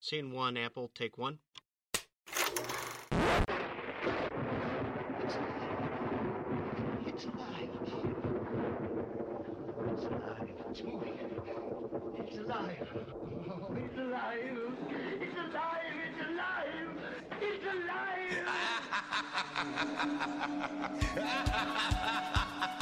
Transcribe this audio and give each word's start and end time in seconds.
Scene 0.00 0.30
one, 0.30 0.56
Apple, 0.56 0.92
take 0.94 1.18
one. 1.18 1.40
It's 7.06 7.24
alive. 7.24 7.68
It's 9.92 10.04
alive. 10.04 10.54
It's 10.70 10.82
moving. 10.84 11.18
It's 12.16 12.38
alive. 12.38 12.88
Oh, 13.50 13.74
it's 13.74 13.98
alive. 13.98 14.60
It's 15.20 15.36
alive. 15.36 15.96
It's 16.06 16.20
alive. 16.28 16.96
It's 17.42 17.64
alive. 17.64 18.04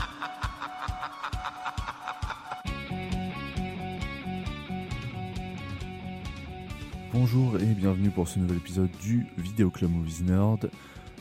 Bonjour 7.19 7.57
et 7.57 7.65
bienvenue 7.65 8.11
pour 8.11 8.29
ce 8.29 8.39
nouvel 8.39 8.59
épisode 8.59 8.91
du 9.01 9.25
Vidéo 9.39 9.71
Club 9.71 9.91
Movies 9.91 10.23
Nerd, 10.23 10.69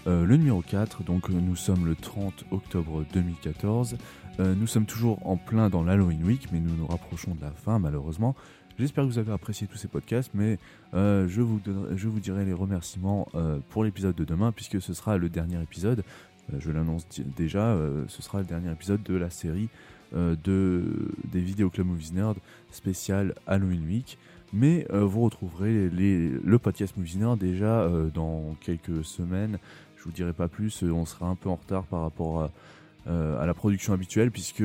euh, 0.08 0.26
le 0.26 0.36
numéro 0.36 0.62
4. 0.62 1.04
Donc 1.04 1.30
nous 1.30 1.56
sommes 1.56 1.86
le 1.86 1.96
30 1.96 2.44
octobre 2.52 3.06
2014. 3.14 3.96
Euh, 4.42 4.56
nous 4.56 4.68
sommes 4.68 4.86
toujours 4.86 5.26
en 5.26 5.38
plein 5.38 5.70
dans 5.70 5.84
l'Halloween 5.84 6.22
Week, 6.26 6.50
mais 6.52 6.60
nous 6.60 6.76
nous 6.76 6.86
rapprochons 6.86 7.34
de 7.34 7.42
la 7.42 7.52
fin 7.52 7.80
malheureusement. 7.80 8.36
J'espère 8.78 9.06
que 9.06 9.10
vous 9.10 9.20
avez 9.20 9.32
apprécié 9.32 9.68
tous 9.68 9.78
ces 9.78 9.88
podcasts, 9.88 10.32
mais 10.34 10.60
euh, 10.94 11.30
je, 11.30 11.42
vous 11.42 11.62
je 11.96 12.10
vous 12.10 12.20
dirai 12.20 12.44
les 12.44 12.54
remerciements 12.54 13.30
pour 13.70 13.86
l'épisode 13.86 14.16
de 14.16 14.26
demain, 14.26 14.52
puisque 14.52 14.82
ce 14.82 14.94
sera 14.94 15.18
le 15.18 15.30
dernier 15.30 15.62
épisode. 15.64 16.04
Je 16.60 16.72
l'annonce 16.72 17.08
déjà, 17.38 17.78
ce 18.10 18.22
sera 18.22 18.40
le 18.40 18.46
dernier 18.46 18.70
épisode 18.70 19.02
de 19.02 19.16
la 19.16 19.30
série 19.30 19.70
de, 20.14 20.84
des 21.32 21.40
Vidéo 21.40 21.70
Club 21.70 21.88
Movies 21.88 22.12
Nerd 22.12 22.38
spécial 22.70 23.34
Halloween 23.48 23.86
Week. 23.88 24.18
Mais 24.56 24.88
euh, 24.94 25.04
vous 25.04 25.22
retrouverez 25.22 25.90
le 25.90 26.58
podcast 26.60 26.96
Nerd 26.96 27.38
déjà 27.38 27.82
euh, 27.82 28.10
dans 28.10 28.56
quelques 28.62 29.04
semaines. 29.04 29.60
Je 29.98 30.04
vous 30.06 30.14
dirai 30.14 30.32
pas 30.32 30.48
plus, 30.48 30.82
euh, 30.82 30.92
on 30.92 31.04
sera 31.04 31.28
un 31.28 31.36
peu 31.36 31.50
en 31.50 31.56
retard 31.56 31.84
par 31.84 32.02
rapport 32.02 32.44
à, 32.44 32.52
la 33.06 33.54
production 33.54 33.94
habituelle 33.94 34.32
puisque 34.32 34.64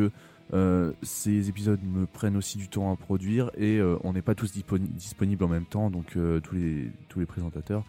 ces 1.03 1.49
épisodes 1.51 1.81
me 1.83 2.07
prennent 2.07 2.37
aussi 2.37 2.57
du 2.57 2.69
temps 2.69 2.91
à 2.91 2.97
produire 2.97 3.51
et 3.59 3.81
on 4.03 4.15
n'est 4.15 4.23
pas 4.23 4.35
tous 4.35 4.51
disponi- 4.51 4.89
disponibles 4.89 5.45
en 5.45 5.49
même 5.49 5.67
temps, 5.67 5.91
donc 5.91 6.17
tous, 6.43 6.55
les, 6.55 6.91
tous 7.11 7.21
les 7.21 7.27
présentateurs. 7.27 7.85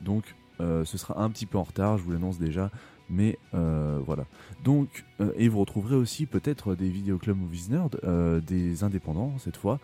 Donc 0.00 0.36
ce 0.60 0.84
sera 0.96 1.20
un 1.20 1.28
petit 1.28 1.44
peu 1.44 1.58
en 1.58 1.64
retard, 1.64 1.98
je 1.98 2.04
vous 2.04 2.12
l'annonce 2.12 2.38
déjà. 2.38 2.70
Mais 3.10 3.36
voilà. 3.52 4.26
Donc, 4.62 5.04
et 5.36 5.48
vous 5.48 5.58
retrouverez 5.58 5.96
aussi 5.96 6.26
peut-être 6.26 6.76
des 6.76 6.88
vidéos 6.88 7.18
club 7.18 7.36
Movies 7.36 7.68
Nerd, 7.68 8.00
des 8.46 8.84
indépendants 8.84 9.32
cette 9.38 9.56
fois, 9.56 9.80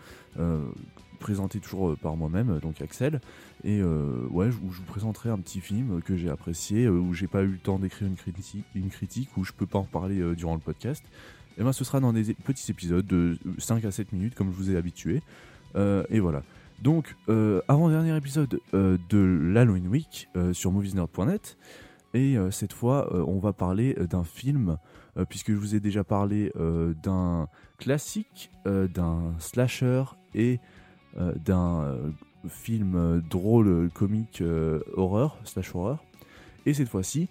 euh, 1.23 1.33
présentés 1.33 1.59
toujours 1.59 1.89
euh, 1.91 1.95
par 1.95 2.15
moi-même, 2.15 2.59
donc 2.61 2.81
Axel. 2.81 3.21
Et 3.63 3.79
euh, 3.81 4.27
ouais, 4.29 4.51
je- 4.51 4.57
vous 4.57 4.83
présenterai 4.83 5.29
un 5.29 5.37
petit 5.37 5.59
film 5.61 6.01
que 6.01 6.15
j'ai 6.17 6.29
apprécié, 6.29 6.85
euh, 6.85 6.91
où 6.91 7.13
j'ai 7.13 7.27
pas 7.27 7.43
eu 7.43 7.47
le 7.47 7.57
temps 7.57 7.79
d'écrire 7.79 8.07
une 8.07 8.15
critique, 8.15 8.65
une 8.75 8.89
critique, 8.89 9.29
où 9.37 9.43
je 9.43 9.51
peux 9.53 9.65
pas 9.65 9.79
en 9.79 9.83
parler 9.83 10.19
euh, 10.19 10.35
durant 10.35 10.53
le 10.55 10.59
podcast. 10.59 11.03
Et 11.57 11.63
ben, 11.63 11.71
ce 11.71 11.83
sera 11.83 11.99
dans 11.99 12.13
des 12.13 12.33
petits 12.33 12.69
épisodes 12.71 13.05
de 13.05 13.37
5 13.57 13.85
à 13.85 13.91
7 13.91 14.11
minutes, 14.11 14.35
comme 14.35 14.51
je 14.51 14.55
vous 14.57 14.71
ai 14.71 14.75
habitué. 14.77 15.21
Euh, 15.75 16.03
et 16.09 16.19
voilà. 16.19 16.43
Donc, 16.81 17.15
euh, 17.29 17.61
avant-dernier 17.67 18.15
épisode 18.17 18.59
euh, 18.73 18.97
de 19.09 19.19
l'Halloween 19.19 19.87
Week 19.87 20.27
euh, 20.35 20.51
sur 20.53 20.71
moviesnerd.net. 20.71 21.57
Et 22.15 22.37
euh, 22.37 22.51
cette 22.51 22.73
fois, 22.73 23.13
euh, 23.13 23.23
on 23.27 23.39
va 23.39 23.53
parler 23.53 23.95
euh, 23.99 24.05
d'un 24.07 24.23
film, 24.23 24.77
euh, 25.17 25.25
puisque 25.25 25.51
je 25.51 25.57
vous 25.57 25.75
ai 25.75 25.79
déjà 25.79 26.03
parlé 26.03 26.51
euh, 26.57 26.93
d'un 27.03 27.47
classique, 27.77 28.51
euh, 28.67 28.87
d'un 28.87 29.33
slasher 29.39 30.03
et 30.35 30.53
euh, 30.55 30.57
d'un 31.17 31.83
euh, 31.83 32.09
film 32.49 32.95
euh, 32.95 33.21
drôle, 33.29 33.67
euh, 33.67 33.89
comique, 33.93 34.41
euh, 34.41 34.79
horreur, 34.95 35.37
slash 35.43 35.73
horreur. 35.75 36.03
Et 36.65 36.73
cette 36.73 36.89
fois-ci, 36.89 37.29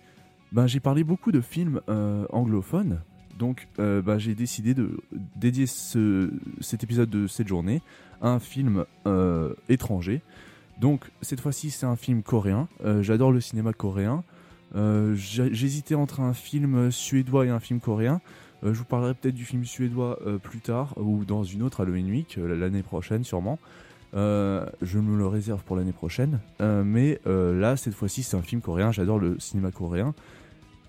ben, 0.53 0.67
j'ai 0.67 0.81
parlé 0.81 1.05
beaucoup 1.05 1.33
de 1.33 1.41
films 1.41 1.81
euh, 1.89 2.27
anglophones. 2.31 3.01
Donc, 3.39 3.69
euh, 3.79 4.03
ben, 4.03 4.19
j'ai 4.19 4.35
décidé 4.35 4.75
de 4.75 4.99
dédier 5.37 5.67
ce, 5.67 6.31
cet 6.61 6.85
épisode 6.85 7.11
de 7.11 7.27
cette 7.27 7.49
journée 7.49 7.83
à 8.21 8.29
un 8.29 8.39
film 8.39 8.85
euh, 9.07 9.55
étranger. 9.69 10.23
Donc, 10.81 11.11
cette 11.23 11.41
fois-ci, 11.41 11.71
c'est 11.71 11.87
un 11.87 11.97
film 11.97 12.23
coréen. 12.23 12.69
Euh, 12.85 13.03
J'adore 13.03 13.33
le 13.33 13.41
cinéma 13.41 13.73
coréen. 13.73 14.25
Euh, 14.75 15.15
J'hésitais 15.15 15.95
entre 15.95 16.21
un 16.21 16.35
film 16.35 16.91
suédois 16.91 17.47
et 17.47 17.51
un 17.51 17.61
film 17.61 17.81
coréen. 17.81 18.21
Euh, 18.65 18.73
je 18.73 18.79
vous 18.79 18.85
parlerai 18.85 19.15
peut-être 19.15 19.35
du 19.35 19.45
film 19.45 19.65
suédois 19.65 20.19
euh, 20.27 20.39
plus 20.39 20.61
tard 20.61 20.95
ou 20.97 21.25
dans 21.25 21.45
une 21.45 21.63
autre 21.63 21.81
Halloween 21.81 22.11
Week 22.11 22.37
euh, 22.39 22.57
l'année 22.57 22.83
prochaine 22.83 23.25
sûrement. 23.25 23.59
Euh, 24.15 24.67
je 24.83 24.99
me 24.99 25.17
le 25.17 25.27
réserve 25.27 25.63
pour 25.63 25.77
l'année 25.77 25.93
prochaine. 25.93 26.41
Euh, 26.61 26.85
mais 26.85 27.21
euh, 27.27 27.59
là, 27.59 27.77
cette 27.77 27.95
fois-ci, 27.95 28.23
c'est 28.23 28.37
un 28.37 28.43
film 28.43 28.61
coréen. 28.61 28.93
J'adore 28.93 29.19
le 29.19 29.39
cinéma 29.39 29.71
coréen. 29.71 30.15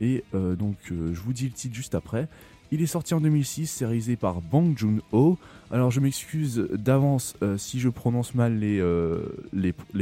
Et 0.02 0.24
euh, 0.34 0.56
donc, 0.56 0.76
euh, 0.92 1.14
je 1.14 1.22
vous 1.22 1.34
dis 1.34 1.46
le 1.46 1.52
titre 1.52 1.76
juste 1.76 1.96
après. 1.96 2.28
Il 2.72 2.82
est 2.82 2.88
sorti 2.88 3.14
en 3.14 3.22
2006, 3.22 3.68
c'est 3.68 3.86
réalisé 3.86 4.16
par 4.16 4.42
Bang 4.42 4.76
Joon-ho. 4.76 5.38
Alors, 5.72 5.92
je 5.92 6.00
m'excuse 6.00 6.68
d'avance 6.72 7.36
euh, 7.44 7.58
si 7.58 7.80
je 7.80 7.88
prononce 7.88 8.34
mal 8.34 8.58
les, 8.58 8.80
euh, 8.80 9.22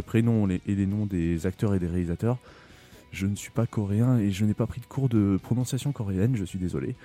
prénoms 0.06 0.48
et 0.48 0.62
les 0.66 0.86
noms 0.86 1.06
des 1.06 1.46
acteurs 1.46 1.76
et 1.76 1.80
des 1.80 1.88
réalisateurs. 1.88 2.38
Je 3.12 3.28
ne 3.28 3.36
suis 3.36 3.52
pas 3.52 3.68
coréen 3.68 4.18
et 4.20 4.32
je 4.32 4.46
n'ai 4.46 4.54
pas 4.54 4.68
pris 4.68 4.80
de 4.80 4.86
cours 4.86 5.10
de 5.10 5.38
prononciation 5.44 5.92
coréenne, 5.92 6.38
je 6.38 6.46
suis 6.46 6.60
désolé. 6.60 6.96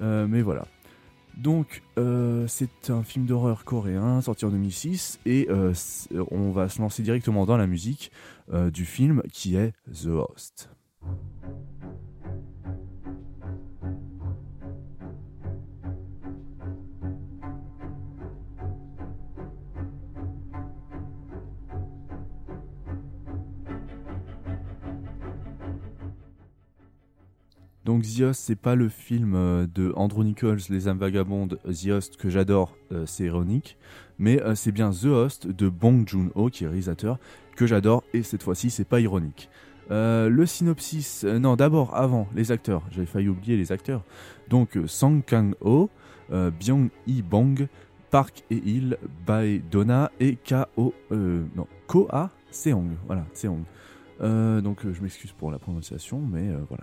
Euh, 0.00 0.26
mais 0.28 0.42
voilà. 0.42 0.66
Donc, 1.36 1.82
euh, 1.98 2.46
c'est 2.48 2.90
un 2.90 3.02
film 3.02 3.26
d'horreur 3.26 3.64
coréen 3.64 4.22
sorti 4.22 4.46
en 4.46 4.50
2006 4.50 5.20
et 5.26 5.46
euh, 5.50 5.74
on 6.30 6.50
va 6.50 6.68
se 6.68 6.80
lancer 6.80 7.02
directement 7.02 7.44
dans 7.44 7.56
la 7.56 7.66
musique 7.66 8.10
du 8.72 8.84
film 8.84 9.22
qui 9.32 9.56
est 9.56 9.72
The 9.92 10.06
Host. 10.06 10.70
Donc 27.86 28.02
The 28.02 28.22
Host, 28.22 28.42
c'est 28.44 28.56
pas 28.56 28.74
le 28.74 28.88
film 28.88 29.34
euh, 29.36 29.68
de 29.72 29.92
Andrew 29.94 30.24
Nichols, 30.24 30.58
Les 30.70 30.88
âmes 30.88 30.98
vagabondes, 30.98 31.60
The 31.66 31.90
Host 31.90 32.16
que 32.16 32.28
j'adore, 32.28 32.76
euh, 32.90 33.06
c'est 33.06 33.26
ironique, 33.26 33.78
mais 34.18 34.42
euh, 34.42 34.56
c'est 34.56 34.72
bien 34.72 34.90
The 34.90 35.04
Host 35.04 35.46
de 35.46 35.68
Bong 35.68 36.04
Joon-ho 36.04 36.50
qui 36.50 36.64
est 36.64 36.66
réalisateur 36.66 37.20
que 37.54 37.64
j'adore 37.64 38.02
et 38.12 38.24
cette 38.24 38.42
fois-ci 38.42 38.70
c'est 38.70 38.84
pas 38.84 38.98
ironique. 38.98 39.48
Le 39.88 40.44
synopsis, 40.46 41.22
non 41.22 41.54
d'abord 41.54 41.94
avant 41.94 42.26
les 42.34 42.50
acteurs, 42.50 42.82
j'avais 42.90 43.06
failli 43.06 43.28
oublier 43.28 43.56
les 43.56 43.70
acteurs. 43.70 44.02
Donc 44.48 44.76
Song 44.86 45.22
Kang-ho, 45.24 45.88
euh, 46.32 46.50
Byung-hee 46.50 47.22
Bong, 47.22 47.68
Park 48.10 48.42
et-il, 48.50 48.98
Bae 49.24 49.60
Donna 49.70 50.10
et 50.18 50.34
K.O. 50.34 50.92
Non 51.12 51.68
Ko-a 51.86 52.30
Seong, 52.50 52.96
voilà 53.06 53.24
Seong. 53.32 53.62
Donc 54.18 54.80
je 54.92 55.00
m'excuse 55.00 55.30
pour 55.30 55.52
la 55.52 55.60
prononciation, 55.60 56.20
mais 56.20 56.50
voilà. 56.68 56.82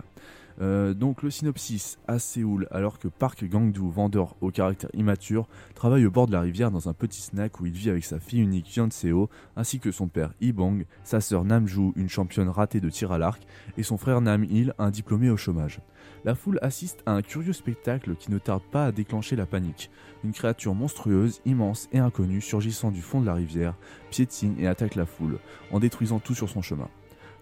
Euh, 0.60 0.94
donc 0.94 1.22
le 1.22 1.30
synopsis 1.30 1.98
à 2.06 2.18
Séoul, 2.18 2.68
alors 2.70 2.98
que 2.98 3.08
Park 3.08 3.44
Gangdu, 3.44 3.80
vendeur 3.90 4.36
au 4.40 4.50
caractère 4.50 4.90
immature, 4.94 5.48
travaille 5.74 6.06
au 6.06 6.10
bord 6.10 6.26
de 6.26 6.32
la 6.32 6.40
rivière 6.40 6.70
dans 6.70 6.88
un 6.88 6.92
petit 6.92 7.20
snack 7.20 7.60
où 7.60 7.66
il 7.66 7.72
vit 7.72 7.90
avec 7.90 8.04
sa 8.04 8.20
fille 8.20 8.40
unique 8.40 8.76
Yeon-seo, 8.76 9.28
ainsi 9.56 9.80
que 9.80 9.90
son 9.90 10.08
père 10.08 10.32
Ibong, 10.40 10.86
sa 11.02 11.20
sœur 11.20 11.44
Namju, 11.44 11.92
une 11.96 12.08
championne 12.08 12.48
ratée 12.48 12.80
de 12.80 12.90
tir 12.90 13.12
à 13.12 13.18
l'arc, 13.18 13.42
et 13.76 13.82
son 13.82 13.96
frère 13.96 14.20
Nam-il, 14.20 14.74
un 14.78 14.90
diplômé 14.90 15.30
au 15.30 15.36
chômage. 15.36 15.80
La 16.24 16.34
foule 16.34 16.58
assiste 16.62 17.02
à 17.06 17.12
un 17.12 17.22
curieux 17.22 17.52
spectacle 17.52 18.14
qui 18.16 18.30
ne 18.30 18.38
tarde 18.38 18.62
pas 18.70 18.86
à 18.86 18.92
déclencher 18.92 19.36
la 19.36 19.46
panique. 19.46 19.90
Une 20.22 20.32
créature 20.32 20.74
monstrueuse, 20.74 21.40
immense 21.44 21.88
et 21.92 21.98
inconnue 21.98 22.40
surgissant 22.40 22.90
du 22.90 23.02
fond 23.02 23.20
de 23.20 23.26
la 23.26 23.34
rivière, 23.34 23.74
piétine 24.10 24.54
et 24.58 24.66
attaque 24.66 24.94
la 24.94 25.06
foule, 25.06 25.38
en 25.70 25.80
détruisant 25.80 26.20
tout 26.20 26.34
sur 26.34 26.48
son 26.48 26.62
chemin. 26.62 26.88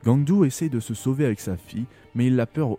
Gangdu 0.04 0.44
essaie 0.44 0.68
de 0.68 0.80
se 0.80 0.94
sauver 0.94 1.24
avec 1.24 1.40
sa 1.40 1.56
fille, 1.56 1.86
mais 2.14 2.26
il 2.26 2.36
la, 2.36 2.46
perd 2.46 2.76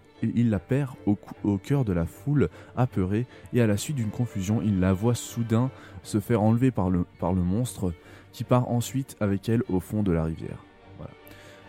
au, 1.05 1.57
cœur 1.57 1.85
de 1.85 1.93
la 1.93 2.05
foule 2.05 2.49
apeurée, 2.75 3.25
et 3.53 3.61
à 3.61 3.67
la 3.67 3.77
suite 3.77 3.95
d'une 3.95 4.09
confusion, 4.09 4.61
il 4.61 4.79
la 4.79 4.93
voit 4.93 5.15
soudain 5.15 5.71
se 6.03 6.19
faire 6.19 6.41
enlever 6.41 6.71
par 6.71 6.89
le, 6.89 7.05
monstre, 7.21 7.93
qui 8.31 8.43
part 8.43 8.69
ensuite 8.69 9.15
avec 9.19 9.47
elle 9.47 9.63
au 9.69 9.79
fond 9.79 10.03
de 10.03 10.11
la 10.11 10.25
rivière. 10.25 10.63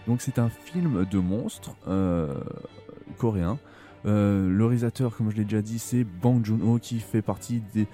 Donc 0.07 0.21
c'est 0.21 0.39
un 0.39 0.51
film 0.51 1.07
de 1.11 1.19
monstre 1.19 1.77
euh, 1.89 2.35
coréen. 3.17 3.59
Euh, 4.07 4.51
le 4.51 4.65
réalisateur, 4.67 5.17
comme 5.17 5.31
je 5.31 5.37
l'ai 5.37 5.45
déjà 5.45 5.63
dit, 5.63 5.79
c'est 5.79 6.05
Bang 6.05 6.45
Joon-ho, 6.45 6.79
qui 6.79 7.01
fait 7.01 7.23
partie 7.23 7.63
des, 7.73 7.87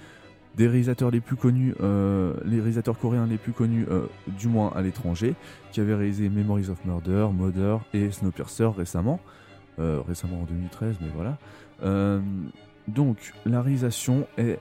des 0.61 0.69
réalisateurs 0.69 1.11
les 1.11 1.23
plus 1.23 1.37
connus, 1.37 1.75
euh, 1.81 2.35
les 2.45 2.59
réalisateurs 2.59 2.99
coréens 2.99 3.27
les 3.27 3.39
plus 3.39 3.53
connus, 3.53 3.87
euh, 3.91 4.03
du 4.27 4.47
moins 4.47 4.71
à 4.77 4.83
l'étranger, 4.83 5.35
qui 5.73 5.81
avait 5.81 5.95
réalisé 5.95 6.29
Memories 6.29 6.69
of 6.69 6.85
Murder, 6.85 7.29
Mother 7.33 7.81
et 7.95 8.11
Snowpiercer 8.11 8.69
récemment, 8.77 9.21
euh, 9.79 10.03
récemment 10.07 10.43
en 10.43 10.45
2013, 10.45 10.97
mais 11.01 11.09
voilà. 11.15 11.39
Donc 12.89 13.33
la 13.47 13.63
réalisation 13.63 14.27
est, 14.37 14.59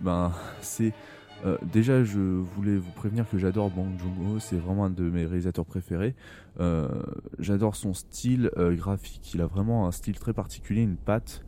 ben, 0.00 0.32
c'est 0.62 0.94
Euh, 1.44 1.58
déjà, 1.72 2.04
je 2.04 2.18
voulais 2.20 2.76
vous 2.76 2.90
prévenir 2.92 3.28
que 3.28 3.38
j'adore 3.38 3.70
Bang 3.70 3.98
Joon-ho, 3.98 4.38
c'est 4.38 4.56
vraiment 4.56 4.84
un 4.84 4.90
de 4.90 5.02
mes 5.02 5.24
réalisateurs 5.24 5.64
préférés. 5.64 6.14
Euh, 6.60 6.88
j'adore 7.38 7.74
son 7.74 7.94
style 7.94 8.50
euh, 8.56 8.74
graphique, 8.74 9.32
il 9.34 9.40
a 9.40 9.46
vraiment 9.46 9.88
un 9.88 9.92
style 9.92 10.18
très 10.18 10.32
particulier, 10.32 10.82
une 10.82 10.96
patte 10.96 11.44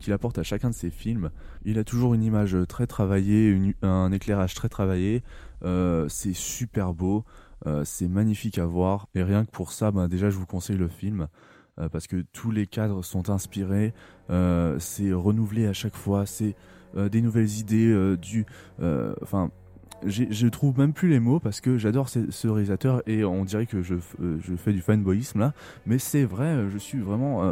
qu'il 0.00 0.12
apporte 0.12 0.38
à 0.38 0.42
chacun 0.42 0.70
de 0.70 0.74
ses 0.74 0.90
films. 0.90 1.30
Il 1.64 1.78
a 1.78 1.84
toujours 1.84 2.14
une 2.14 2.22
image 2.22 2.56
très 2.68 2.86
travaillée, 2.86 3.74
un 3.82 4.12
éclairage 4.12 4.54
très 4.54 4.68
travaillé, 4.68 5.22
c'est 5.62 6.34
super 6.34 6.94
beau, 6.94 7.24
c'est 7.84 8.08
magnifique 8.08 8.58
à 8.58 8.66
voir, 8.66 9.08
et 9.14 9.22
rien 9.22 9.44
que 9.44 9.50
pour 9.50 9.72
ça, 9.72 9.90
ben, 9.90 10.08
déjà 10.08 10.30
je 10.30 10.36
vous 10.36 10.46
conseille 10.46 10.76
le 10.76 10.88
film. 10.88 11.28
parce 11.92 12.06
que 12.06 12.24
tous 12.32 12.50
les 12.50 12.66
cadres 12.66 13.02
sont 13.02 13.30
inspirés, 13.30 13.94
c'est 14.28 15.12
renouvelé 15.12 15.66
à 15.66 15.72
chaque 15.72 15.96
fois, 15.96 16.26
c'est 16.26 16.54
des 16.96 17.20
nouvelles 17.20 17.50
idées, 17.58 17.88
euh, 17.88 18.16
du, 18.16 18.46
euh, 18.80 19.14
enfin, 19.22 19.50
je 20.06 20.46
trouve 20.48 20.78
même 20.78 20.92
plus 20.92 21.08
les 21.08 21.20
mots 21.20 21.40
parce 21.40 21.60
que 21.60 21.78
j'adore 21.78 22.08
ce, 22.08 22.46
réalisateur 22.46 23.02
et 23.06 23.24
on 23.24 23.44
dirait 23.44 23.64
que 23.64 23.82
je, 23.82 23.94
je 24.20 24.54
fais 24.54 24.72
du 24.72 24.82
fanboyisme 24.82 25.40
là, 25.40 25.54
mais 25.86 25.98
c'est 25.98 26.24
vrai, 26.24 26.68
je 26.70 26.76
suis 26.76 26.98
vraiment 26.98 27.42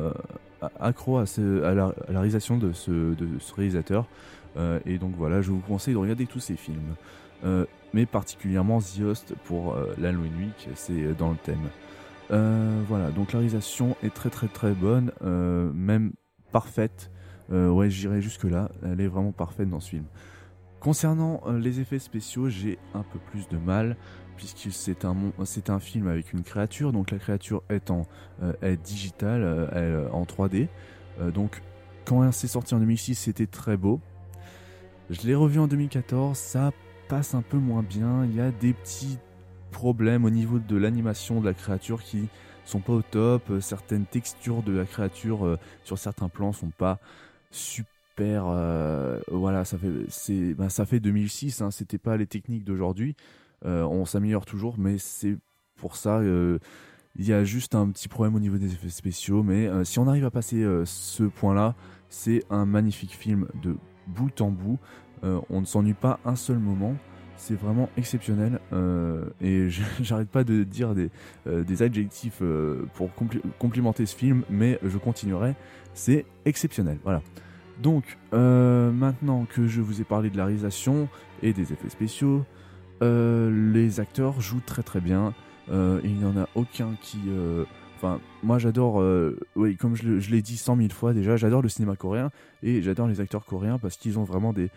accro 0.79 1.17
à, 1.17 1.25
la, 1.41 1.95
réalisation 2.09 2.59
de 2.59 2.73
ce, 2.73 2.91
de 2.91 3.39
ce 3.39 3.55
réalisateur. 3.55 4.07
et 4.85 4.99
donc 4.99 5.15
voilà, 5.17 5.41
je 5.41 5.51
vous 5.51 5.61
conseille 5.61 5.95
de 5.95 5.99
regarder 5.99 6.27
tous 6.27 6.41
ces 6.41 6.57
films. 6.57 6.95
mais 7.95 8.05
particulièrement 8.05 8.81
The 8.81 9.01
Host 9.01 9.35
pour 9.45 9.75
l'Halloween 9.97 10.35
Week, 10.39 10.69
c'est 10.75 11.17
dans 11.17 11.31
le 11.31 11.37
thème. 11.37 11.71
voilà, 12.87 13.11
donc 13.13 13.33
la 13.33 13.39
réalisation 13.39 13.97
est 14.03 14.13
très 14.13 14.29
très 14.29 14.49
très 14.49 14.73
bonne, 14.73 15.11
même 15.73 16.13
parfaite. 16.51 17.11
Euh, 17.51 17.69
ouais, 17.69 17.91
j'irai 17.91 18.21
jusque-là. 18.21 18.71
Elle 18.85 19.01
est 19.01 19.09
vraiment 19.09 19.33
parfaite 19.33 19.69
dans 19.69 19.81
ce 19.81 19.91
film. 19.91 20.05
Concernant 20.81 21.41
euh, 21.47 21.59
les 21.59 21.81
effets 21.81 21.99
spéciaux, 21.99 22.49
j'ai 22.49 22.79
un 22.95 23.03
peu 23.03 23.19
plus 23.19 23.49
de 23.49 23.57
mal 23.57 23.97
puisque 24.37 24.73
c'est 24.73 25.05
un, 25.05 25.15
c'est 25.45 25.71
un 25.71 25.79
film 25.79 26.09
avec 26.09 26.33
une 26.33 26.43
créature, 26.43 26.91
donc 26.91 27.11
la 27.11 27.19
créature 27.19 27.63
est 27.69 27.91
en 27.91 28.07
euh, 28.43 28.55
est 28.63 28.83
digitale, 28.83 29.45
en 30.13 30.25
3D. 30.25 30.69
donc 31.33 31.63
quand 32.07 32.33
c'est 32.33 32.49
sorti 32.49 32.75
en 32.75 32.81
2006, 32.81 33.15
c'était 33.15 33.47
très 33.47 33.77
beau. 33.77 34.01
Je 35.11 35.27
l'ai 35.27 35.35
revu 35.35 35.61
en 35.61 35.69
2014, 35.69 36.37
ça 36.37 36.73
passe 37.09 37.35
un 37.35 37.43
peu 37.43 37.59
moins 37.59 37.83
bien. 37.83 38.25
Il 38.25 38.35
y 38.35 38.41
a 38.41 38.51
des 38.51 38.73
petits 38.73 39.19
problèmes 39.71 40.25
au 40.25 40.31
niveau 40.31 40.59
de 40.59 40.77
l'animation 40.77 41.41
de 41.41 41.47
la 41.47 41.55
créature 41.55 42.03
qui 42.03 42.29
sont 42.65 42.81
pas 42.81 42.95
au 42.95 43.03
top. 43.03 43.53
Certaines 43.61 44.07
textures 44.07 44.63
de 44.63 44.73
la 44.73 44.87
créature 44.87 45.59
sur 45.85 45.99
certains 45.99 46.29
plans 46.29 46.53
sont 46.53 46.71
pas 46.71 46.99
super. 47.53 48.47
Euh, 48.47 49.19
voilà, 49.31 49.65
ça 49.65 49.79
fait, 49.79 50.55
ben, 50.55 50.69
ça 50.69 50.87
fait 50.87 51.01
2006, 51.01 51.63
hein, 51.63 51.71
c'était 51.71 51.99
pas 51.99 52.17
les 52.17 52.27
techniques 52.27 52.65
d'aujourd'hui. 52.65 53.17
Euh, 53.65 53.83
on 53.85 54.05
s'améliore 54.05 54.45
toujours, 54.45 54.77
mais 54.79 54.99
c'est 54.99 55.39
pour 55.77 55.97
ça. 55.97 56.19
Euh, 56.19 56.59
il 57.17 57.27
y 57.27 57.33
a 57.33 57.45
juste 57.45 57.75
un 57.75 57.91
petit 57.91 58.09
problème 58.09 58.35
au 58.35 58.41
niveau 58.41 58.59
des 58.59 58.73
effets 58.73 58.89
spéciaux, 58.89 59.43
mais 59.43 59.69
si 59.85 59.99
on 59.99 60.09
arrive 60.09 60.25
à 60.25 60.31
passer 60.31 60.65
ce 60.87 61.25
point-là, 61.25 61.75
c'est 62.09 62.43
un 62.49 62.65
magnifique 62.65 63.15
film 63.15 63.49
de 63.63 63.77
bout 64.07 64.41
en 64.41 64.51
bout. 64.51 64.79
on 65.23 65.61
ne 65.61 65.67
s'ennuie 65.67 65.93
pas 65.93 66.21
un 66.25 66.37
seul 66.37 66.59
moment 66.59 66.97
c'est 67.43 67.59
vraiment 67.59 67.91
exceptionnel 67.97 68.61
et 69.41 69.69
j'arrête 70.01 70.29
pas 70.29 70.45
de 70.45 70.63
dire 70.63 70.95
des, 70.95 71.11
des 71.47 71.83
adjectifs 71.83 72.43
pour 72.95 73.11
complimenter 73.59 74.07
ce 74.07 74.17
film 74.17 74.45
mais 74.49 74.79
je 74.83 74.97
continuerai 74.99 75.55
c'est 75.95 76.25
exceptionnel 76.45 76.99
voilà 77.03 77.23
donc, 77.83 78.19
euh, 78.33 78.93
maintenant 78.93 79.45
que 79.45 79.67
je 79.67 79.81
vous 79.81 80.01
ai 80.01 80.05
parlé 80.05 80.31
de 80.31 80.37
la 80.37 80.45
réalisation 80.45 81.09
et 81.43 81.53
des 81.53 81.73
effets 81.73 81.89
spéciaux, 81.89 82.45
euh, 83.03 83.73
les 83.73 83.99
acteurs 83.99 84.41
jouent 84.41 84.63
très 84.65 84.83
très 84.83 85.01
bien. 85.01 85.35
Euh, 85.71 86.01
il 86.05 86.15
n'y 86.15 86.25
en 86.25 86.37
a 86.37 86.49
aucun 86.55 86.95
qui. 87.01 87.19
Enfin, 87.97 88.21
moi 88.43 88.59
j'adore. 88.59 89.03
oui, 89.57 89.77
comme 89.77 89.97
je, 89.97 90.31
l'ai 90.31 90.43
dit 90.43 90.57
cent 90.57 90.77
mille 90.77 90.93
fois 90.93 91.13
déjà, 91.13 91.37
j'adore 91.37 91.63
le 91.63 91.69
cinéma 91.69 91.97
coréen 91.97 92.31
et 92.63 92.83
j'adore 92.83 93.09
les 93.09 93.21
acteurs 93.21 93.45
coréens 93.45 93.79
parce 93.79 93.97
qu'ils 93.97 94.19
ont 94.19 94.25
vraiment 94.25 94.53
des 94.53 94.71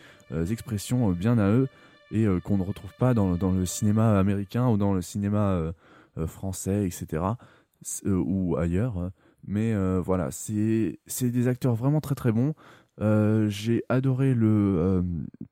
expressions 0.52 1.12
bien 1.12 1.38
à 1.38 1.50
eux 1.50 1.68
et 2.12 2.26
qu'on 2.44 2.58
ne 2.58 2.64
retrouve 2.64 2.94
pas 2.98 3.14
dans, 3.14 3.52
le 3.52 3.66
cinéma 3.66 4.20
américain 4.20 4.68
ou 4.68 4.78
dans 4.78 4.94
le 4.94 5.02
cinéma 5.02 5.74
français, 6.28 6.86
etc. 6.86 7.24
ou 8.06 8.56
ailleurs. 8.58 9.12
Mais 9.48 9.74
voilà, 10.00 10.30
c'est 10.32 10.98
des 11.22 11.48
acteurs 11.48 11.76
vraiment 11.76 12.02
très 12.02 12.16
très 12.16 12.32
bons. 12.32 12.54
Euh, 13.02 13.50
j'ai 13.50 13.84
adoré 13.90 14.34
le 14.34 14.48
euh, 14.48 15.02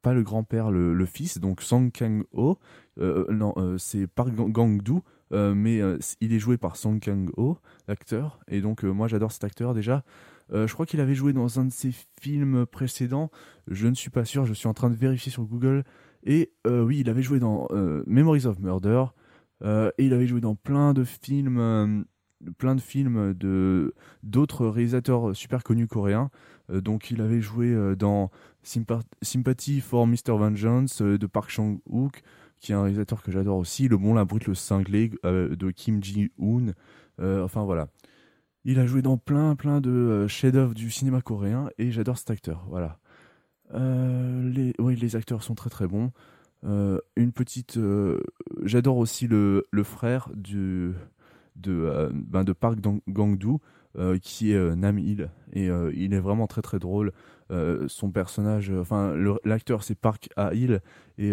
pas 0.02 0.14
le 0.14 0.24
grand-père, 0.24 0.72
le, 0.72 1.06
fils, 1.06 1.40
donc 1.40 1.62
Song 1.62 1.92
Kang-ho. 1.92 2.58
Euh, 3.00 3.26
non, 3.32 3.54
c'est 3.78 4.08
Park 4.08 4.34
Gang-doo, 4.34 5.04
mais 5.32 5.82
il 6.22 6.34
est 6.34 6.40
joué 6.40 6.58
par 6.58 6.76
Song 6.76 7.00
Kang-ho, 7.00 7.58
l'acteur. 7.88 8.40
Et 8.48 8.62
donc 8.62 8.84
moi 8.84 9.08
j'adore 9.08 9.32
cet 9.32 9.44
acteur 9.44 9.74
déjà. 9.74 10.04
je 10.52 10.72
crois 10.72 10.86
qu'il 10.86 11.02
avait 11.02 11.16
joué 11.16 11.34
dans 11.34 11.60
un 11.60 11.66
de 11.66 11.72
ses 11.72 11.92
films 12.20 12.66
précédents. 12.66 13.32
Je 13.68 13.88
ne 13.88 13.96
suis 13.96 14.10
pas 14.10 14.26
sûr. 14.26 14.46
Je 14.46 14.54
suis 14.54 14.68
en 14.68 14.74
train 14.74 14.90
de 14.90 14.96
vérifier 14.96 15.32
sur 15.32 15.44
Google. 15.44 15.84
Et 16.26 16.54
oui, 16.66 17.00
il 17.00 17.10
avait 17.10 17.22
joué 17.22 17.40
dans 17.40 17.68
Memories 18.08 18.46
of 18.46 18.60
Murder. 18.60 19.06
et 19.64 19.92
il 20.06 20.14
avait 20.14 20.28
joué 20.28 20.42
dans 20.42 20.56
plein 20.56 20.94
de 20.94 21.04
films 21.04 22.06
plein 22.58 22.76
de 22.76 22.82
films 22.82 23.34
de 23.34 23.94
d'autres 24.24 24.68
réalisateurs 24.68 25.36
super 25.36 25.64
connus 25.64 25.88
coréens. 25.88 26.30
Euh, 26.70 26.82
donc 26.82 27.12
il 27.12 27.22
avait 27.22 27.42
joué 27.42 27.68
euh, 27.68 27.96
dans 27.96 28.32
Sympathy 28.64 29.82
for 29.82 30.08
Mr. 30.08 30.38
Vengeance 30.38 31.02
euh, 31.02 31.18
de 31.18 31.28
Park 31.28 31.50
Chan-wook, 31.50 32.22
qui 32.60 32.72
est 32.72 32.76
un 32.76 32.82
réalisateur 32.82 33.22
que 33.22 33.32
j'adore 33.32 33.58
aussi, 33.58 33.88
Le 33.88 33.98
Bon, 33.98 34.14
la 34.14 34.26
Brute, 34.26 34.48
le 34.48 34.56
Cinglé 34.56 35.12
de 35.24 35.72
Kim 35.72 36.02
Ji-hoon. 36.02 36.74
enfin 37.20 37.64
voilà. 37.64 37.88
Il 38.66 38.80
a 38.80 38.86
joué 38.86 39.02
dans 39.02 39.18
plein 39.18 39.56
plein 39.56 39.82
de 39.82 40.26
chefs-d'œuvre 40.28 40.74
du 40.74 40.90
cinéma 40.90 41.22
coréen 41.22 41.70
et 41.78 41.92
j'adore 41.92 42.18
cet 42.18 42.32
acteur. 42.32 42.66
Voilà. 42.70 43.00
Les, 43.74 44.74
oui, 44.80 44.96
les 44.96 45.16
acteurs 45.16 45.44
sont 45.44 45.56
très 45.56 45.70
très 45.70 45.88
bons. 45.88 46.12
une 46.64 47.32
petite, 47.34 47.80
j'adore 48.64 48.98
aussi 48.98 49.28
le, 49.28 49.66
frère 49.84 50.30
de, 50.36 50.94
ben 51.56 52.44
de 52.44 52.54
Park 52.54 52.80
Gangdu 53.08 53.58
euh, 53.96 54.18
qui 54.18 54.54
est 54.54 54.56
euh, 54.56 54.74
Nam 54.74 54.98
Il 54.98 55.30
et 55.52 55.70
euh, 55.70 55.92
il 55.94 56.16
est 56.16 56.20
vraiment 56.20 56.48
très 56.48 56.64
très 56.64 56.80
drôle. 56.80 57.12
son 57.88 58.10
personnage, 58.10 58.72
enfin 58.72 59.14
l'acteur 59.46 59.84
c'est 59.84 59.94
Park 59.94 60.30
A 60.36 60.56
Il 60.56 60.82
et 61.20 61.32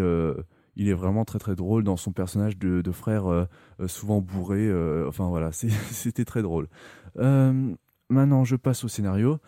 il 0.76 0.88
est 0.88 0.92
vraiment 0.92 1.24
très 1.24 1.38
très 1.38 1.54
drôle 1.54 1.84
dans 1.84 1.96
son 1.96 2.12
personnage 2.12 2.58
de, 2.58 2.82
de 2.82 2.92
frère 2.92 3.46
souvent 3.86 4.20
bourré. 4.20 4.68
enfin 5.06 5.28
voilà, 5.28 5.50
c'était 5.52 6.26
très 6.26 6.42
drôle. 6.42 6.68
maintenant, 7.16 8.44
je 8.44 8.56
passe 8.56 8.84
au 8.84 8.88
scénario. 8.88 9.38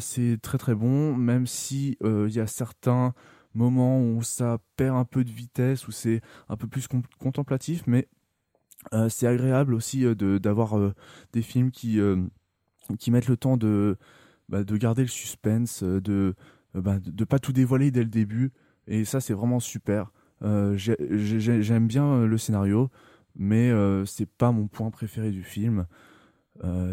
C'est 0.00 0.38
très 0.42 0.58
très 0.58 0.74
bon, 0.74 1.14
même 1.14 1.46
si 1.46 1.96
il 2.02 2.30
y 2.30 2.40
a 2.40 2.46
certains 2.46 3.14
moments 3.54 4.00
où 4.00 4.22
ça 4.22 4.58
perd 4.76 4.96
un 4.96 5.04
peu 5.04 5.24
de 5.24 5.30
vitesse, 5.30 5.88
où 5.88 5.92
c'est 5.92 6.20
un 6.48 6.56
peu 6.56 6.66
plus 6.66 6.88
contemplatif, 7.18 7.82
mais 7.86 8.08
euh, 8.94 9.08
c'est 9.08 9.26
agréable 9.26 9.74
aussi 9.74 10.04
euh, 10.04 10.14
d'avoir 10.38 10.78
euh, 10.78 10.94
des 11.32 11.42
films 11.42 11.70
qui, 11.70 11.98
qui 12.98 13.10
mettent 13.10 13.28
le 13.28 13.36
temps 13.36 13.56
de, 13.56 13.96
bah, 14.48 14.64
de 14.64 14.76
garder 14.76 15.02
le 15.02 15.08
suspense, 15.08 15.82
de 15.82 16.34
ne 16.74 16.80
bah, 16.80 16.98
de 17.00 17.24
pas 17.24 17.38
tout 17.38 17.52
dévoiler 17.52 17.90
dès 17.90 18.02
le 18.02 18.10
début. 18.10 18.52
Et 18.86 19.04
ça, 19.04 19.20
c'est 19.20 19.34
vraiment 19.34 19.60
super. 19.60 20.12
J'aime 20.42 21.88
bien 21.88 22.24
le 22.24 22.38
scénario, 22.38 22.90
mais 23.34 23.70
c'est 24.06 24.28
pas 24.28 24.52
mon 24.52 24.68
point 24.68 24.90
préféré 24.90 25.30
du 25.30 25.42
film. 25.42 25.86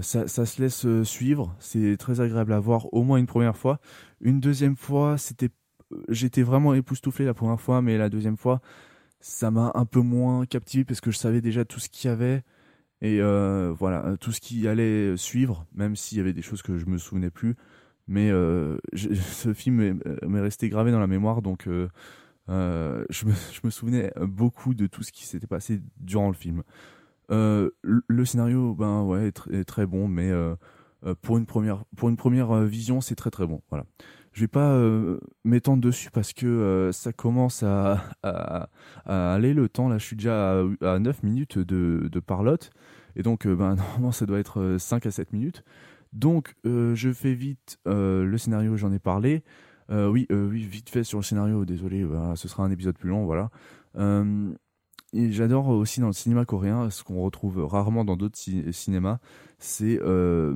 Ça, 0.02 0.28
ça, 0.28 0.46
se 0.46 0.62
laisse 0.62 0.86
suivre, 1.04 1.56
c'est 1.60 1.98
très 1.98 2.22
agréable 2.22 2.54
à 2.54 2.60
voir 2.60 2.94
au 2.94 3.04
moins 3.04 3.18
une 3.18 3.26
première 3.26 3.58
fois. 3.58 3.80
Une 4.22 4.40
deuxième 4.40 4.76
fois, 4.76 5.18
c'était, 5.18 5.50
j'étais 6.10 6.44
vraiment 6.44 6.74
époustouflé 6.74 7.26
la 7.26 7.34
première 7.34 7.60
fois, 7.60 7.82
mais 7.82 7.98
la 7.98 8.10
deuxième 8.10 8.38
fois, 8.38 8.62
ça 9.28 9.50
m'a 9.50 9.72
un 9.74 9.86
peu 9.86 10.02
moins 10.02 10.46
captivé 10.46 10.86
parce 10.86 11.02
que 11.02 11.10
je 11.10 11.18
savais 11.18 11.42
déjà 11.42 11.66
tout 11.66 11.80
ce 11.80 11.90
qu'il 11.90 12.10
y 12.10 12.14
avait. 12.14 12.44
Et 13.02 13.20
euh, 13.22 13.74
voilà 13.78 14.16
tout 14.18 14.32
ce 14.32 14.40
qui 14.40 14.68
allait 14.68 15.18
suivre 15.18 15.68
même 15.74 15.96
s'il 15.96 16.18
y 16.18 16.22
avait 16.22 16.34
des 16.34 16.42
choses 16.42 16.62
que 16.62 16.78
je 16.78 16.86
me 16.86 16.98
souvenais 17.00 17.32
plus. 17.32 17.56
Mais 18.08 18.30
euh, 18.30 18.78
ce 18.94 19.54
film 19.54 20.00
m'est 20.28 20.40
resté 20.40 20.70
gravé 20.70 20.92
dans 20.92 21.00
la 21.00 21.08
mémoire 21.08 21.42
donc 21.42 21.68
euh, 21.68 21.88
je, 23.10 23.26
me, 23.64 23.70
souvenais 23.72 24.14
beaucoup 24.22 24.76
de 24.76 24.86
tout 24.86 25.02
ce 25.02 25.12
qui 25.12 25.26
s'était 25.26 25.48
passé 25.48 25.82
durant 25.98 26.28
le 26.28 26.36
film 26.36 26.62
le, 27.30 28.26
scénario 28.26 28.74
ben 28.76 29.04
ouais 29.04 29.32
est, 29.52 29.64
très 29.66 29.86
bon 29.86 30.08
mais 30.08 30.32
pour 31.22 31.38
une 31.38 31.46
première 31.46 31.84
pour 31.96 32.10
une 32.10 32.18
première 32.18 32.62
vision 32.62 33.02
c'est 33.02 33.16
très 33.16 33.32
très 33.32 33.46
bon 33.46 33.62
voilà 33.70 33.86
je 34.36 34.42
vais 34.42 34.50
pas 34.50 34.74
euh, 34.74 35.18
m'étendre 35.46 35.82
dessus 35.82 36.12
parce 36.12 36.34
que 36.34 36.46
euh, 36.46 36.92
ça 36.92 37.14
commence 37.14 37.64
à, 37.64 38.04
aller 39.06 39.54
le 39.54 39.70
temps. 39.70 39.88
Là, 39.88 39.98
je 39.98 40.06
suis 40.06 40.18
déjà 40.18 40.60
à, 40.82 41.00
9 41.00 41.24
minutes 41.24 41.58
de, 41.58 42.10
de 42.12 42.20
parlotte. 42.20 42.70
Et 43.16 43.24
donc, 43.24 43.48
euh, 43.48 43.56
ben, 43.56 43.76
normalement, 43.76 44.12
ça 44.12 44.26
doit 44.26 44.40
être 44.40 44.76
5 44.78 45.06
à 45.06 45.12
7 45.12 45.32
minutes. 45.32 45.64
Donc, 46.12 46.56
je 46.66 47.12
fais 47.14 47.34
vite 47.34 47.80
le 47.86 48.38
scénario, 48.38 48.76
j'en 48.76 48.92
ai 48.92 49.00
parlé. 49.00 49.42
Euh, 49.92 50.08
oui, 50.08 50.26
euh, 50.32 50.50
oui, 50.50 50.64
vite 50.64 50.90
fait 50.90 51.04
sur 51.04 51.20
le 51.20 51.24
scénario, 51.24 51.64
désolé, 51.66 52.04
voilà, 52.04 52.36
ce 52.36 52.48
sera 52.48 52.64
un 52.64 52.72
épisode 52.72 52.98
plus 52.98 53.10
long, 53.10 53.26
voilà. 53.26 53.50
Euh, 55.16 55.28
j'adore 55.32 55.68
aussi 55.70 56.00
dans 56.00 56.08
le 56.08 56.14
cinéma 56.14 56.46
coréen, 56.46 56.90
ce 56.90 57.04
qu'on 57.04 57.22
retrouve 57.22 57.64
rarement 57.66 58.06
dans 58.06 58.16
d'autres 58.18 58.38
ci- 58.38 58.64
cinémas, 58.74 59.20
c'est 59.60 60.00
euh, 60.02 60.56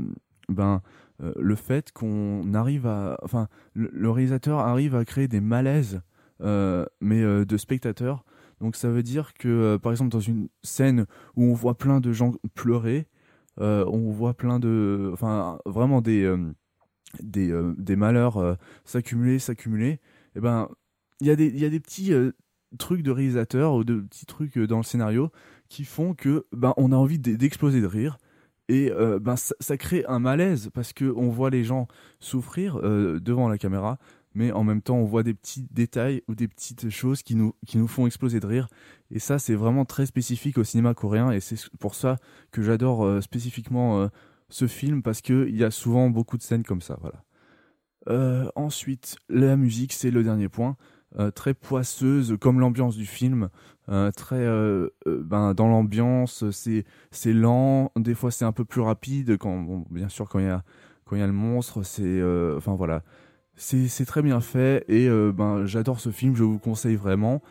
ben, 0.49 0.81
euh, 1.21 1.33
le 1.37 1.55
fait 1.55 1.91
qu'on 1.91 2.53
arrive 2.53 2.87
à. 2.87 3.17
Enfin, 3.23 3.47
le, 3.73 4.09
réalisateur 4.09 4.59
arrive 4.59 4.95
à 4.95 5.05
créer 5.05 5.27
des 5.27 5.41
malaises, 5.41 6.01
euh, 6.41 6.85
mais 7.01 7.21
euh, 7.21 7.45
de 7.45 7.57
spectateurs. 7.57 8.23
Donc 8.61 8.75
ça 8.75 8.89
veut 8.89 9.03
dire 9.03 9.33
que, 9.35 9.47
euh, 9.47 9.77
par 9.77 9.91
exemple, 9.91 10.11
dans 10.11 10.19
une 10.19 10.49
scène 10.63 11.05
où 11.35 11.43
on 11.45 11.53
voit 11.53 11.77
plein 11.77 11.99
de 12.01 12.11
gens 12.11 12.33
pleurer, 12.55 13.07
euh, 13.61 13.85
on 13.87 14.11
voit 14.11 14.33
plein 14.33 14.59
de. 14.59 15.09
Enfin, 15.13 15.59
vraiment 15.65 16.01
des. 16.01 16.23
euh, 16.23 16.37
des, 17.21 17.51
euh, 17.51 17.73
des 17.77 17.95
malheurs 17.95 18.37
euh, 18.37 18.55
s'accumuler, 18.85 19.39
s'accumuler, 19.39 19.99
et 20.35 20.39
ben 20.41 20.69
il 21.21 21.27
y, 21.27 21.31
a 21.31 21.35
des- 21.35 21.49
y 21.59 21.65
a 21.65 21.69
des 21.69 21.79
petits 21.79 22.13
euh, 22.13 22.31
trucs 22.77 23.01
de 23.01 23.11
réalisateur 23.11 23.73
ou 23.73 23.83
de 23.83 24.01
petits 24.01 24.25
trucs 24.25 24.57
euh, 24.57 24.67
dans 24.67 24.77
le 24.77 24.83
scénario 24.83 25.31
qui 25.69 25.85
font 25.85 26.13
que 26.13 26.45
ben 26.51 26.73
on 26.77 26.91
a 26.91 26.95
envie 26.95 27.19
d'e- 27.19 27.35
d'exploser 27.37 27.81
de 27.81 27.87
rire 27.87 28.17
et 28.67 28.91
euh, 28.91 29.19
ben 29.19 29.35
ça, 29.35 29.77
crée 29.77 30.05
un 30.07 30.19
malaise 30.19 30.69
parce 30.73 30.93
que 30.93 31.11
on 31.15 31.29
voit 31.29 31.49
les 31.49 31.63
gens 31.63 31.87
souffrir 32.19 32.79
euh, 32.83 33.19
devant 33.19 33.49
la 33.49 33.57
caméra 33.57 33.97
mais 34.35 34.51
en 34.51 34.63
même 34.63 34.81
temps 34.81 34.97
on 34.97 35.05
voit 35.05 35.23
des 35.23 35.33
petits 35.33 35.67
détails 35.71 36.21
ou 36.27 36.35
des 36.35 36.47
petites 36.47 36.89
choses 36.89 37.23
qui 37.23 37.35
nous 37.35 37.87
font 37.87 38.05
exploser 38.05 38.39
de 38.39 38.45
rire 38.45 38.67
et 39.09 39.19
ça 39.19 39.39
c'est 39.39 39.55
vraiment 39.55 39.85
très 39.85 40.05
spécifique 40.05 40.57
au 40.59 40.63
cinéma 40.63 40.93
coréen 40.93 41.31
et 41.31 41.39
c'est 41.39 41.57
pour 41.79 41.95
ça 41.95 42.17
que 42.51 42.61
j'adore 42.61 43.23
spécifiquement 43.23 44.07
ce 44.49 44.67
film 44.67 45.01
parce 45.01 45.21
que 45.21 45.47
il 45.49 45.57
y 45.57 45.63
a 45.63 45.71
souvent 45.71 46.11
beaucoup 46.11 46.37
de 46.37 46.43
scènes 46.43 46.63
comme 46.63 46.81
ça 46.81 46.99
voilà 47.01 47.23
ensuite, 48.55 49.17
la 49.29 49.55
musique, 49.55 49.93
c'est 49.93 50.11
le 50.11 50.23
dernier 50.23 50.49
point. 50.49 50.77
Euh, 51.17 51.31
très 51.31 51.55
poisseuse, 51.55 52.37
comme 52.39 52.59
l'ambiance 52.59 52.95
du 52.95 53.05
film. 53.05 53.49
Euh, 53.89 54.11
très 54.11 54.35
euh, 54.35 54.89
ben, 55.07 55.55
dans 55.55 55.67
l'ambiance, 55.67 56.49
c'est 56.51 56.85
c'est 57.11 57.33
lent. 57.33 57.91
Des 57.95 58.13
fois, 58.13 58.31
c'est 58.31 58.45
un 58.45 58.51
peu 58.51 58.65
plus 58.65 58.81
rapide. 58.81 59.37
Quand, 59.37 59.85
bien 59.89 60.09
sûr, 60.09 60.29
quand 60.29 60.39
il 60.39 60.45
y 60.45 60.49
a 60.49 60.63
quand 61.05 61.15
il 61.15 61.19
y 61.19 61.23
a 61.23 61.27
le 61.27 61.33
monstre, 61.33 61.83
c'est 61.83 62.21
enfin 62.55 62.75
voilà, 62.75 63.01
c'est 63.55 63.87
c'est 63.87 64.05
très 64.05 64.21
bien 64.21 64.41
fait 64.41 64.85
et 64.87 65.09
ben 65.31 65.65
j'adore 65.65 65.99
ce 65.99 66.11
film. 66.11 66.35
Je 66.35 66.43
vous 66.43 66.59
conseille 66.59 66.95
vraiment. 66.95 67.41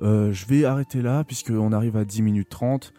Je 0.00 0.46
vais 0.46 0.64
arrêter 0.64 1.00
là 1.00 1.22
puisqu'on 1.22 1.72
arrive 1.72 1.96
à 1.96 2.04
10 2.04 2.22
minutes 2.22 2.48
30. 2.48 2.92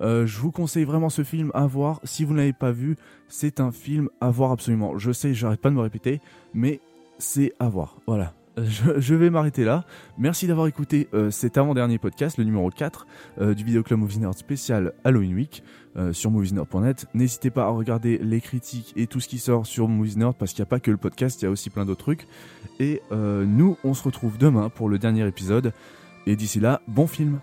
Euh, 0.00 0.26
je 0.26 0.38
vous 0.38 0.52
conseille 0.52 0.84
vraiment 0.84 1.10
ce 1.10 1.24
film 1.24 1.50
à 1.54 1.66
voir. 1.66 2.00
Si 2.04 2.24
vous 2.24 2.32
ne 2.32 2.38
l'avez 2.38 2.52
pas 2.52 2.70
vu, 2.70 2.96
c'est 3.28 3.60
un 3.60 3.72
film 3.72 4.08
à 4.20 4.30
voir 4.30 4.52
absolument. 4.52 4.98
Je 4.98 5.12
sais, 5.12 5.34
j'arrête 5.34 5.60
pas 5.60 5.70
de 5.70 5.74
me 5.74 5.80
répéter, 5.80 6.20
mais 6.54 6.80
c'est 7.18 7.52
à 7.58 7.68
voir. 7.68 7.98
Voilà. 8.06 8.34
Je, 8.64 9.00
je 9.00 9.14
vais 9.14 9.30
m'arrêter 9.30 9.64
là. 9.64 9.84
Merci 10.16 10.46
d'avoir 10.46 10.66
écouté 10.66 11.08
euh, 11.14 11.30
cet 11.30 11.58
avant-dernier 11.58 11.98
podcast, 11.98 12.38
le 12.38 12.44
numéro 12.44 12.70
4 12.70 13.06
euh, 13.40 13.54
du 13.54 13.64
Vidéoclub 13.64 13.98
Movie 13.98 14.18
Nerd 14.18 14.36
spécial 14.36 14.92
Halloween 15.04 15.34
Week 15.34 15.62
euh, 15.96 16.12
sur 16.12 16.30
moviesnerd.net. 16.30 17.06
N'hésitez 17.14 17.50
pas 17.50 17.64
à 17.64 17.68
regarder 17.68 18.18
les 18.18 18.40
critiques 18.40 18.92
et 18.96 19.06
tout 19.06 19.20
ce 19.20 19.28
qui 19.28 19.38
sort 19.38 19.66
sur 19.66 19.88
Movies 19.88 20.16
Nerd 20.16 20.34
parce 20.36 20.52
qu'il 20.52 20.62
n'y 20.62 20.68
a 20.68 20.70
pas 20.70 20.80
que 20.80 20.90
le 20.90 20.96
podcast, 20.96 21.40
il 21.42 21.44
y 21.44 21.48
a 21.48 21.50
aussi 21.50 21.70
plein 21.70 21.84
d'autres 21.84 22.04
trucs. 22.04 22.26
Et 22.80 23.02
euh, 23.12 23.44
nous, 23.44 23.76
on 23.84 23.94
se 23.94 24.02
retrouve 24.02 24.38
demain 24.38 24.68
pour 24.68 24.88
le 24.88 24.98
dernier 24.98 25.26
épisode. 25.26 25.72
Et 26.26 26.36
d'ici 26.36 26.60
là, 26.60 26.82
bon 26.88 27.06
film 27.06 27.40